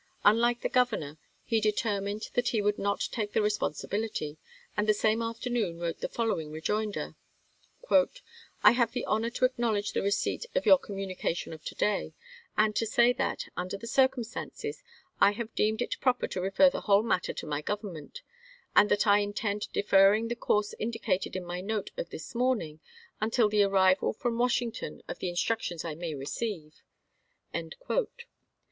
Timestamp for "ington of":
24.61-25.19